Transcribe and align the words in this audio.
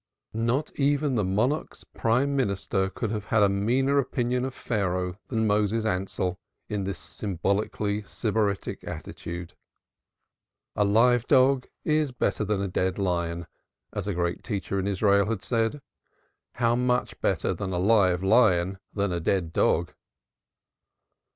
Not 0.33 0.71
even 0.79 1.13
the 1.13 1.23
monarch's 1.23 1.83
prime 1.83 2.35
minister 2.35 2.89
could 2.89 3.11
have 3.11 3.25
had 3.25 3.43
a 3.43 3.49
meaner 3.49 3.99
opinion 3.99 4.45
of 4.45 4.55
Pharaoh 4.55 5.13
than 5.27 5.45
Moses 5.45 5.85
Ansell 5.85 6.39
in 6.67 6.85
this 6.85 6.97
symbolically 6.97 8.01
sybaritic 8.07 8.83
attitude. 8.83 9.53
A 10.75 10.83
live 10.83 11.27
dog 11.27 11.67
is 11.83 12.11
better 12.11 12.43
than 12.43 12.63
a 12.63 12.67
dead 12.67 12.97
lion, 12.97 13.45
as 13.93 14.07
a 14.07 14.15
great 14.15 14.43
teacher 14.43 14.79
in 14.79 14.87
Israel 14.87 15.27
had 15.27 15.43
said. 15.43 15.83
How 16.55 16.75
much 16.75 17.21
better 17.21 17.53
then 17.53 17.71
a 17.71 17.77
live 17.77 18.23
lion 18.23 18.79
than 18.95 19.11
a 19.11 19.19
dead 19.19 19.53
dog? 19.53 19.93